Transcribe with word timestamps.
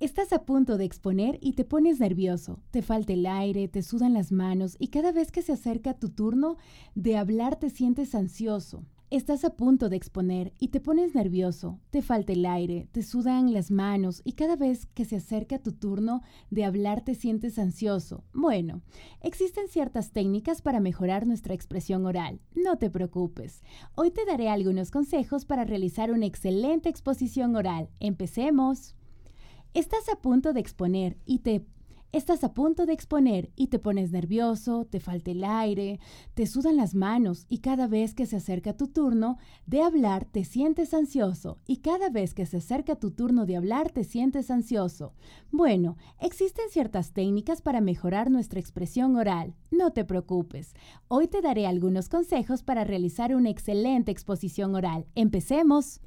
Estás 0.00 0.32
a 0.32 0.46
punto 0.46 0.78
de 0.78 0.86
exponer 0.86 1.36
y 1.42 1.52
te 1.52 1.66
pones 1.66 2.00
nervioso, 2.00 2.58
te 2.70 2.80
falta 2.80 3.12
el 3.12 3.26
aire, 3.26 3.68
te 3.68 3.82
sudan 3.82 4.14
las 4.14 4.32
manos 4.32 4.76
y 4.78 4.88
cada 4.88 5.12
vez 5.12 5.30
que 5.30 5.42
se 5.42 5.52
acerca 5.52 5.92
tu 5.92 6.08
turno 6.08 6.56
de 6.94 7.18
hablar 7.18 7.56
te 7.56 7.68
sientes 7.68 8.14
ansioso. 8.14 8.86
Estás 9.10 9.44
a 9.44 9.56
punto 9.56 9.90
de 9.90 9.96
exponer 9.96 10.54
y 10.58 10.68
te 10.68 10.80
pones 10.80 11.14
nervioso, 11.14 11.80
te 11.90 12.00
falta 12.00 12.32
el 12.32 12.46
aire, 12.46 12.88
te 12.92 13.02
sudan 13.02 13.52
las 13.52 13.70
manos 13.70 14.22
y 14.24 14.32
cada 14.32 14.56
vez 14.56 14.86
que 14.86 15.04
se 15.04 15.16
acerca 15.16 15.58
tu 15.58 15.72
turno 15.72 16.22
de 16.48 16.64
hablar 16.64 17.02
te 17.02 17.14
sientes 17.14 17.58
ansioso. 17.58 18.24
Bueno, 18.32 18.80
existen 19.20 19.68
ciertas 19.68 20.12
técnicas 20.12 20.62
para 20.62 20.80
mejorar 20.80 21.26
nuestra 21.26 21.52
expresión 21.52 22.06
oral. 22.06 22.40
No 22.54 22.78
te 22.78 22.88
preocupes. 22.88 23.62
Hoy 23.96 24.10
te 24.12 24.24
daré 24.24 24.48
algunos 24.48 24.90
consejos 24.90 25.44
para 25.44 25.66
realizar 25.66 26.10
una 26.10 26.24
excelente 26.24 26.88
exposición 26.88 27.54
oral. 27.54 27.90
Empecemos. 28.00 28.94
Estás 29.72 30.08
a 30.08 30.16
punto 30.16 30.52
de 30.52 30.60
exponer 30.60 31.16
y 31.26 31.40
te 31.40 31.64
Estás 32.12 32.42
a 32.42 32.54
punto 32.54 32.86
de 32.86 32.92
exponer 32.92 33.52
y 33.54 33.68
te 33.68 33.78
pones 33.78 34.10
nervioso, 34.10 34.84
te 34.84 34.98
falta 34.98 35.30
el 35.30 35.44
aire, 35.44 36.00
te 36.34 36.44
sudan 36.48 36.76
las 36.76 36.96
manos 36.96 37.46
y 37.48 37.58
cada 37.58 37.86
vez 37.86 38.14
que 38.14 38.26
se 38.26 38.34
acerca 38.34 38.76
tu 38.76 38.88
turno 38.88 39.38
de 39.66 39.80
hablar 39.82 40.24
te 40.24 40.44
sientes 40.44 40.92
ansioso 40.92 41.58
y 41.68 41.76
cada 41.76 42.10
vez 42.10 42.34
que 42.34 42.46
se 42.46 42.56
acerca 42.56 42.96
tu 42.96 43.12
turno 43.12 43.46
de 43.46 43.54
hablar 43.54 43.92
te 43.92 44.02
sientes 44.02 44.50
ansioso. 44.50 45.14
Bueno, 45.52 45.96
existen 46.18 46.64
ciertas 46.70 47.12
técnicas 47.12 47.62
para 47.62 47.80
mejorar 47.80 48.28
nuestra 48.28 48.58
expresión 48.58 49.14
oral. 49.14 49.54
No 49.70 49.92
te 49.92 50.04
preocupes. 50.04 50.74
Hoy 51.06 51.28
te 51.28 51.42
daré 51.42 51.68
algunos 51.68 52.08
consejos 52.08 52.64
para 52.64 52.82
realizar 52.82 53.36
una 53.36 53.50
excelente 53.50 54.10
exposición 54.10 54.74
oral. 54.74 55.06
Empecemos. 55.14 56.00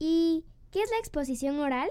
¿Y 0.00 0.44
qué 0.72 0.82
es 0.82 0.90
la 0.90 0.98
exposición 0.98 1.60
oral? 1.60 1.90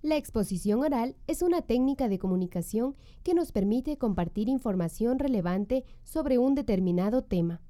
La 0.00 0.16
exposición 0.16 0.80
oral 0.80 1.16
es 1.26 1.42
una 1.42 1.60
técnica 1.60 2.08
de 2.08 2.20
comunicación 2.20 2.94
que 3.24 3.34
nos 3.34 3.50
permite 3.50 3.98
compartir 3.98 4.48
información 4.48 5.18
relevante 5.18 5.84
sobre 6.04 6.38
un 6.38 6.54
determinado 6.54 7.22
tema. 7.22 7.60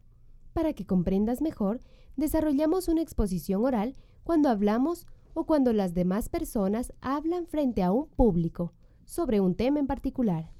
Para 0.52 0.74
que 0.74 0.84
comprendas 0.84 1.40
mejor, 1.40 1.80
desarrollamos 2.16 2.88
una 2.88 3.00
exposición 3.00 3.64
oral 3.64 3.96
cuando 4.24 4.50
hablamos 4.50 5.06
o 5.32 5.46
cuando 5.46 5.72
las 5.72 5.94
demás 5.94 6.28
personas 6.28 6.92
hablan 7.00 7.46
frente 7.46 7.82
a 7.82 7.92
un 7.92 8.08
público 8.08 8.74
sobre 9.06 9.40
un 9.40 9.54
tema 9.54 9.78
en 9.78 9.86
particular. 9.86 10.52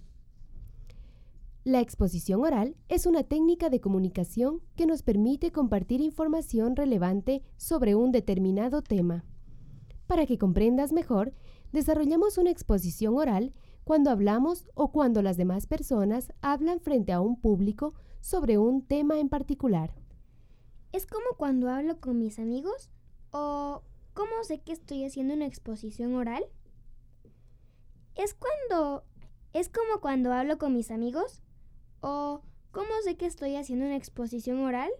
La 1.64 1.81
exposición 1.81 2.41
oral 2.41 2.77
es 2.89 3.05
una 3.05 3.25
técnica 3.25 3.69
de 3.69 3.81
comunicación 3.81 4.62
que 4.75 4.87
nos 4.87 5.03
permite 5.03 5.53
compartir 5.53 6.01
información 6.01 6.77
relevante 6.77 7.42
sobre 7.59 7.95
un 7.95 8.11
determinado 8.11 8.81
tema. 8.81 9.27
Para 10.07 10.25
que 10.25 10.39
comprendas 10.39 10.91
mejor, 10.92 11.35
desarrollamos 11.72 12.38
una 12.38 12.50
exposición 12.50 13.16
oral 13.16 13.52
cuando 13.84 14.11
hablamos 14.11 14.66
o 14.74 14.92
cuando 14.92 15.22
las 15.22 15.36
demás 15.36 15.66
personas 15.66 16.33
hablan 16.42 16.80
frente 16.80 17.12
a 17.12 17.20
un 17.20 17.41
público 17.41 17.94
sobre 18.20 18.58
un 18.58 18.86
tema 18.86 19.19
en 19.19 19.28
particular. 19.28 19.94
¿Es 20.92 21.06
como 21.06 21.24
cuando 21.36 21.70
hablo 21.70 22.00
con 22.00 22.19
mis 22.19 22.39
amigos? 22.39 22.91
¿O 23.30 23.83
cómo 24.14 24.44
sé 24.44 24.61
que 24.61 24.72
estoy 24.72 25.05
haciendo 25.05 25.34
una 25.34 25.46
exposición 25.46 26.14
oral? 26.14 26.44
¿Es 28.14 28.34
cuando... 28.34 29.05
¿Es 29.55 29.70
como 29.70 30.00
cuando 30.02 30.33
hablo 30.33 30.58
con 30.58 30.74
mis 30.74 30.91
amigos? 30.91 31.42
¿O 32.00 32.42
cómo 32.70 32.91
sé 33.05 33.16
que 33.16 33.27
estoy 33.27 33.56
haciendo 33.56 33.86
una 33.86 33.96
exposición 33.96 34.61
oral? 34.61 34.91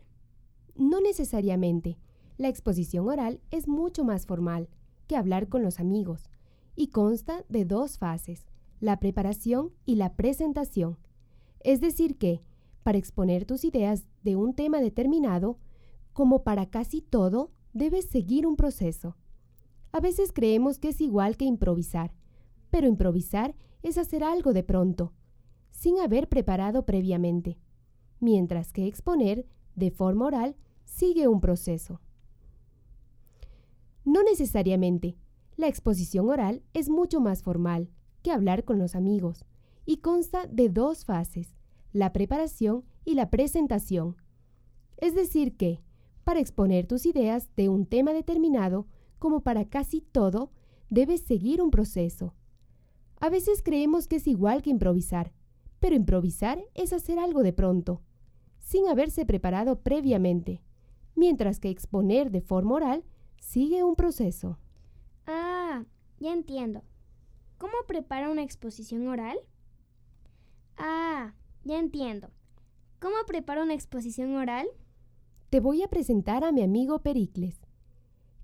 No 0.75 1.01
necesariamente. 1.01 1.99
La 2.39 2.49
exposición 2.49 3.07
oral 3.09 3.43
es 3.51 3.69
mucho 3.69 4.05
más 4.05 4.25
formal 4.25 4.71
que 5.07 5.17
hablar 5.17 5.49
con 5.49 5.63
los 5.63 5.81
amigos 5.81 6.31
y 6.79 6.87
consta 6.87 7.45
de 7.49 7.65
dos 7.65 7.99
fases, 7.99 8.47
la 8.79 9.01
preparación 9.01 9.73
y 9.85 9.97
la 9.97 10.15
presentación. 10.15 10.97
Es 11.59 11.81
decir 11.81 12.17
que, 12.19 12.41
para 12.85 12.99
exponer 12.99 13.47
tus 13.47 13.65
ideas 13.65 14.07
de 14.23 14.37
un 14.37 14.55
tema 14.55 14.81
determinado, 14.81 15.59
como 16.13 16.45
para 16.45 16.71
casi 16.71 17.03
todo, 17.03 17.51
debes 17.73 18.05
seguir 18.05 18.47
un 18.47 18.55
proceso. 18.55 19.17
A 19.91 19.99
veces 19.99 20.31
creemos 20.33 20.79
que 20.79 20.91
es 20.91 21.01
igual 21.01 21.37
que 21.37 21.47
improvisar, 21.47 22.15
pero 22.71 22.87
improvisar 22.87 23.57
es 23.83 23.99
hacer 23.99 24.23
algo 24.23 24.53
de 24.53 24.63
pronto, 24.63 25.13
sin 25.73 25.99
haber 25.99 26.29
preparado 26.29 26.87
previamente, 26.87 27.59
mientras 28.21 28.73
que 28.73 28.87
exponer, 28.87 29.49
de 29.75 29.91
forma 29.91 30.27
oral, 30.27 30.55
sigue 30.85 31.27
un 31.27 31.41
proceso. 31.41 32.01
No 34.05 34.23
necesariamente, 34.23 35.17
la 35.59 35.67
exposición 35.67 36.31
oral 36.31 36.63
es 36.73 36.89
mucho 36.89 37.21
más 37.21 37.43
formal 37.43 37.91
que 38.23 38.31
hablar 38.31 38.65
con 38.65 38.79
los 38.79 38.95
amigos 38.95 39.45
y 39.85 39.97
consta 39.97 40.47
de 40.47 40.69
dos 40.69 41.05
fases, 41.05 41.53
la 41.93 42.13
preparación 42.13 42.85
y 43.05 43.15
la 43.15 43.29
presentación. 43.29 44.17
Es 44.99 45.17
decir 45.17 45.57
que, 45.57 45.83
para 46.23 46.39
exponer 46.39 46.87
tus 46.87 47.07
ideas 47.07 47.49
de 47.57 47.69
un 47.69 47.87
tema 47.87 48.13
determinado, 48.13 48.87
como 49.19 49.41
para 49.41 49.65
casi 49.65 50.01
todo, 50.01 50.53
debes 50.91 51.23
seguir 51.23 51.61
un 51.61 51.73
proceso. 51.73 52.35
A 53.19 53.29
veces 53.29 53.61
creemos 53.65 54.07
que 54.07 54.17
es 54.17 54.29
igual 54.29 54.63
que 54.63 54.71
improvisar, 54.71 55.33
pero 55.81 55.97
improvisar 55.97 56.63
es 56.75 56.93
hacer 56.93 57.19
algo 57.19 57.43
de 57.43 57.53
pronto, 57.53 58.01
sin 58.61 58.87
haberse 58.87 59.27
preparado 59.27 59.81
previamente, 59.81 60.63
mientras 61.17 61.59
que 61.59 61.69
exponer 61.69 62.31
de 62.31 62.43
forma 62.43 62.75
oral 62.77 63.05
sigue 63.41 63.83
un 63.83 63.97
proceso. 63.97 64.57
Entiendo. 66.39 66.85
¿Cómo 67.59 67.73
prepara 67.89 68.31
una 68.31 68.45
exposición 68.45 69.09
oral? 69.09 69.37
Ah, 70.77 71.35
ya 71.65 71.81
entiendo. 71.81 72.31
¿Cómo 73.01 73.17
prepara 73.27 73.65
una 73.65 73.75
exposición 73.75 74.37
oral? 74.37 74.69
Te 75.51 75.59
voy 75.59 75.83
a 75.83 75.89
presentar 75.89 76.45
a 76.45 76.53
mi 76.53 76.63
amigo 76.63 77.01
Pericles, 77.01 77.57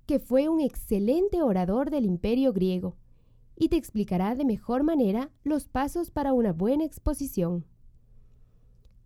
que 0.07 0.19
fue 0.19 0.49
un 0.49 0.61
excelente 0.61 1.41
orador 1.41 1.91
del 1.91 2.05
imperio 2.05 2.53
griego, 2.53 2.97
y 3.55 3.69
te 3.69 3.77
explicará 3.77 4.35
de 4.35 4.45
mejor 4.45 4.83
manera 4.83 5.31
los 5.45 5.69
pasos 5.69 6.11
para 6.11 6.33
una 6.33 6.53
buena 6.53 6.85
exposición. 6.85 7.65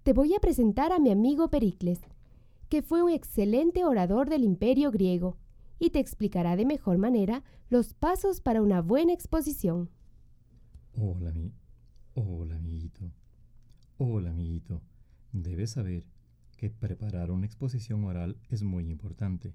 Te 0.02 0.14
voy 0.14 0.34
a 0.34 0.40
presentar 0.40 0.92
a 0.92 0.98
mi 0.98 1.10
amigo 1.10 1.50
Pericles, 1.50 2.00
que 2.70 2.80
fue 2.80 3.02
un 3.02 3.10
excelente 3.10 3.84
orador 3.84 4.30
del 4.30 4.44
imperio 4.44 4.90
griego, 4.90 5.36
y 5.78 5.90
te 5.90 5.98
explicará 5.98 6.56
de 6.56 6.64
mejor 6.64 6.98
manera 6.98 7.42
los 7.68 7.94
pasos 7.94 8.40
para 8.40 8.62
una 8.62 8.82
buena 8.82 9.12
exposición. 9.12 9.90
Hola, 10.94 11.32
mi... 11.32 11.52
Hola, 12.14 12.56
amiguito. 12.56 13.12
Hola, 13.96 14.30
amiguito. 14.30 14.82
Debes 15.32 15.70
saber 15.70 16.04
que 16.56 16.70
preparar 16.70 17.30
una 17.30 17.46
exposición 17.46 18.04
oral 18.04 18.36
es 18.48 18.62
muy 18.62 18.90
importante. 18.90 19.54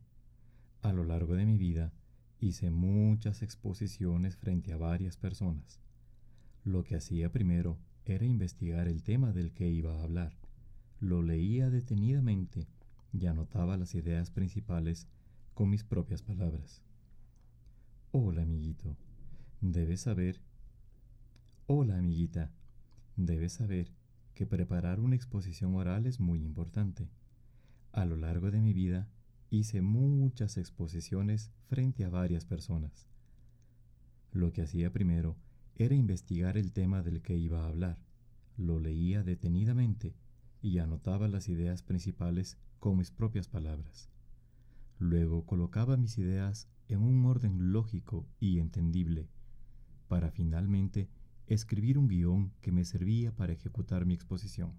A 0.81 0.93
lo 0.93 1.03
largo 1.03 1.35
de 1.35 1.45
mi 1.45 1.57
vida 1.57 1.91
hice 2.39 2.71
muchas 2.71 3.41
exposiciones 3.41 4.37
frente 4.37 4.71
a 4.71 4.77
varias 4.77 5.17
personas. 5.17 5.81
Lo 6.63 6.83
que 6.83 6.95
hacía 6.95 7.31
primero 7.31 7.77
era 8.05 8.25
investigar 8.25 8.87
el 8.87 9.03
tema 9.03 9.33
del 9.33 9.51
que 9.53 9.69
iba 9.69 9.99
a 9.99 10.03
hablar. 10.03 10.37
Lo 10.99 11.21
leía 11.21 11.69
detenidamente 11.69 12.67
y 13.11 13.25
anotaba 13.25 13.77
las 13.77 13.95
ideas 13.95 14.31
principales 14.31 15.07
con 15.53 15.69
mis 15.69 15.83
propias 15.83 16.21
palabras. 16.21 16.81
Hola, 18.11 18.41
amiguito. 18.41 18.97
Debes 19.61 20.01
saber. 20.01 20.41
Hola, 21.67 21.97
amiguita. 21.97 22.51
Debes 23.15 23.53
saber 23.53 23.91
que 24.33 24.45
preparar 24.45 24.99
una 24.99 25.15
exposición 25.15 25.75
oral 25.75 26.05
es 26.05 26.19
muy 26.19 26.43
importante. 26.43 27.09
A 27.91 28.05
lo 28.05 28.17
largo 28.17 28.49
de 28.49 28.61
mi 28.61 28.73
vida 28.73 29.07
hice 29.49 29.81
muchas 29.81 30.57
exposiciones 30.57 31.51
frente 31.67 32.03
a 32.03 32.09
varias 32.09 32.45
personas. 32.45 33.07
Lo 34.31 34.51
que 34.51 34.63
hacía 34.63 34.91
primero 34.91 35.37
era 35.75 35.93
investigar 35.93 36.57
el 36.57 36.71
tema 36.71 37.03
del 37.03 37.21
que 37.21 37.37
iba 37.37 37.63
a 37.63 37.67
hablar. 37.67 37.99
Lo 38.57 38.79
leía 38.79 39.23
detenidamente 39.23 40.15
y 40.61 40.79
anotaba 40.79 41.27
las 41.27 41.49
ideas 41.49 41.83
principales 41.83 42.57
con 42.79 42.97
mis 42.97 43.11
propias 43.11 43.47
palabras. 43.47 44.12
Luego 44.99 45.45
colocaba 45.45 45.97
mis 45.97 46.17
ideas 46.17 46.69
en 46.87 47.01
un 47.01 47.25
orden 47.25 47.71
lógico 47.71 48.27
y 48.39 48.59
entendible, 48.59 49.29
para 50.07 50.31
finalmente 50.31 51.09
escribir 51.47 51.97
un 51.97 52.07
guion 52.07 52.53
que 52.61 52.71
me 52.71 52.85
servía 52.85 53.35
para 53.35 53.53
ejecutar 53.53 54.05
mi 54.05 54.13
exposición. 54.13 54.73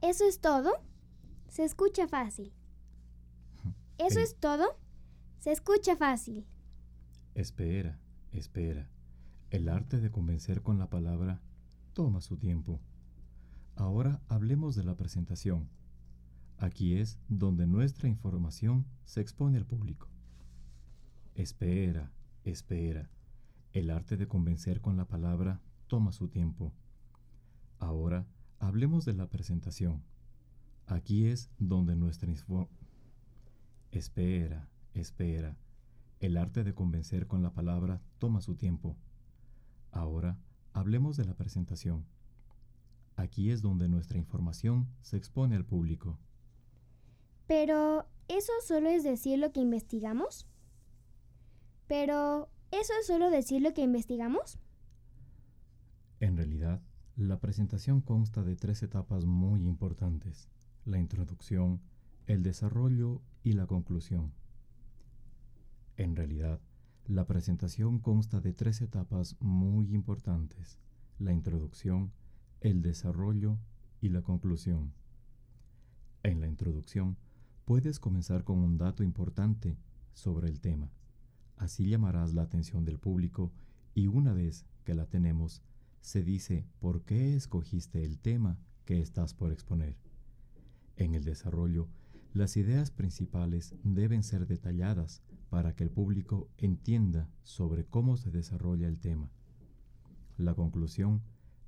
¿Eso 0.00 0.24
es 0.24 0.40
todo? 0.40 0.72
Se 1.48 1.64
escucha 1.64 2.06
fácil. 2.06 2.52
¿Eso 3.98 4.20
es 4.20 4.36
todo? 4.36 4.78
Se 5.38 5.52
escucha 5.52 5.96
fácil. 5.96 6.46
Espera, 7.34 7.98
espera. 8.32 8.88
El 9.50 9.68
arte 9.68 10.00
de 10.00 10.10
convencer 10.10 10.62
con 10.62 10.78
la 10.78 10.90
palabra 10.90 11.40
toma 11.92 12.20
su 12.20 12.36
tiempo. 12.36 12.80
Ahora 13.74 14.22
hablemos 14.28 14.74
de 14.76 14.84
la 14.84 14.96
presentación. 14.96 15.68
Aquí 16.58 16.94
es 16.94 17.18
donde 17.28 17.66
nuestra 17.66 18.08
información 18.08 18.86
se 19.04 19.20
expone 19.20 19.58
al 19.58 19.66
público. 19.66 20.08
Espera, 21.34 22.12
espera. 22.44 23.10
El 23.72 23.90
arte 23.90 24.16
de 24.16 24.26
convencer 24.26 24.80
con 24.80 24.96
la 24.96 25.06
palabra 25.06 25.60
toma 25.86 26.12
su 26.12 26.28
tiempo. 26.28 26.72
Ahora 27.78 28.26
hablemos 28.58 29.04
de 29.04 29.12
la 29.12 29.28
presentación. 29.28 30.02
Aquí 30.86 31.26
es 31.26 31.50
donde 31.58 31.94
nuestra 31.94 32.30
info... 32.30 32.70
Espera, 33.90 34.70
espera. 34.94 35.58
El 36.20 36.38
arte 36.38 36.64
de 36.64 36.74
convencer 36.74 37.26
con 37.26 37.42
la 37.42 37.52
palabra 37.52 38.00
toma 38.18 38.40
su 38.40 38.54
tiempo. 38.54 38.96
Ahora 39.90 40.38
hablemos 40.72 41.18
de 41.18 41.26
la 41.26 41.34
presentación. 41.34 42.06
Aquí 43.14 43.50
es 43.50 43.60
donde 43.60 43.88
nuestra 43.88 44.16
información 44.16 44.88
se 45.02 45.18
expone 45.18 45.54
al 45.54 45.66
público. 45.66 46.18
Pero, 47.46 48.06
¿eso 48.28 48.52
solo 48.66 48.88
es 48.88 49.04
decir 49.04 49.38
lo 49.38 49.52
que 49.52 49.60
investigamos? 49.60 50.46
Pero, 51.86 52.48
¿eso 52.72 52.92
es 53.00 53.06
solo 53.06 53.30
decir 53.30 53.62
lo 53.62 53.72
que 53.72 53.82
investigamos? 53.82 54.58
En 56.18 56.36
realidad, 56.36 56.82
la 57.14 57.38
presentación 57.38 58.00
consta 58.00 58.42
de 58.42 58.56
tres 58.56 58.82
etapas 58.82 59.24
muy 59.24 59.64
importantes, 59.64 60.48
la 60.84 60.98
introducción, 60.98 61.80
el 62.26 62.42
desarrollo 62.42 63.22
y 63.42 63.52
la 63.52 63.66
conclusión. 63.66 64.32
En 65.96 66.16
realidad, 66.16 66.60
la 67.06 67.26
presentación 67.26 68.00
consta 68.00 68.40
de 68.40 68.52
tres 68.52 68.80
etapas 68.82 69.36
muy 69.40 69.94
importantes, 69.94 70.80
la 71.18 71.32
introducción, 71.32 72.12
el 72.60 72.82
desarrollo 72.82 73.58
y 74.00 74.08
la 74.08 74.22
conclusión. 74.22 74.92
En 76.22 76.40
la 76.40 76.48
introducción, 76.48 77.16
puedes 77.66 77.98
comenzar 77.98 78.44
con 78.44 78.60
un 78.60 78.78
dato 78.78 79.02
importante 79.02 79.76
sobre 80.14 80.48
el 80.48 80.60
tema. 80.60 80.88
Así 81.56 81.88
llamarás 81.88 82.32
la 82.32 82.42
atención 82.42 82.84
del 82.84 83.00
público 83.00 83.52
y 83.92 84.06
una 84.06 84.32
vez 84.32 84.64
que 84.84 84.94
la 84.94 85.06
tenemos, 85.06 85.62
se 86.00 86.22
dice 86.22 86.64
por 86.78 87.02
qué 87.02 87.34
escogiste 87.34 88.04
el 88.04 88.20
tema 88.20 88.56
que 88.84 89.00
estás 89.00 89.34
por 89.34 89.50
exponer. 89.50 89.96
En 90.96 91.14
el 91.14 91.24
desarrollo, 91.24 91.88
las 92.32 92.56
ideas 92.56 92.92
principales 92.92 93.74
deben 93.82 94.22
ser 94.22 94.46
detalladas 94.46 95.22
para 95.50 95.74
que 95.74 95.82
el 95.82 95.90
público 95.90 96.48
entienda 96.58 97.28
sobre 97.42 97.84
cómo 97.84 98.16
se 98.16 98.30
desarrolla 98.30 98.86
el 98.86 99.00
tema. 99.00 99.32
La 100.36 100.54
conclusión 100.54 101.20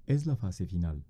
es 0.07 0.27
la 0.27 0.37
fase 0.37 0.65
final. 0.65 1.05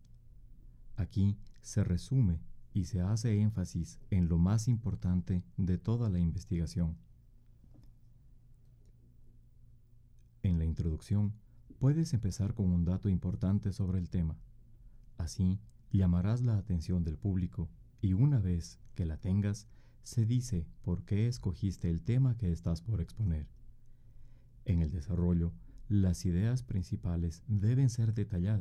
Aquí 0.97 1.37
se 1.61 1.85
resume 1.85 2.41
y 2.73 2.85
se 2.85 3.01
hace 3.01 3.41
énfasis 3.41 3.99
en 4.11 4.29
lo 4.29 4.39
más 4.39 4.69
importante 4.69 5.43
de 5.57 5.79
toda 5.79 6.09
la 6.11 6.19
investigación. 6.19 6.97
En 10.43 10.59
la 10.59 10.65
introducción, 10.65 11.35
puedes 11.79 12.15
empezar 12.15 12.55
con 12.55 12.71
un 12.71 12.85
dato 12.85 13.09
importante 13.09 13.73
sobre 13.73 13.99
el 13.99 14.11
tema. 14.11 14.37
Así, 15.17 15.61
llamarás 15.91 16.43
la 16.43 16.57
atención 16.57 17.05
del 17.05 17.19
público 17.19 17.69
y 18.01 18.13
una 18.13 18.41
vez 18.41 18.79
que 18.95 19.05
la 19.05 19.19
tengas, 19.19 19.69
se 20.03 20.25
dice 20.25 20.67
por 20.83 21.05
qué 21.05 21.27
escogiste 21.29 21.91
el 21.91 22.03
tema 22.03 22.37
que 22.37 22.51
estás 22.51 22.81
por 22.81 23.01
exponer. 23.01 23.47
En 24.65 24.81
el 24.81 24.91
desarrollo, 24.91 25.53
las 25.89 26.25
ideas 26.25 26.63
principales 26.63 27.43
deben 27.47 27.91
ser 27.91 28.15
detalladas 28.15 28.57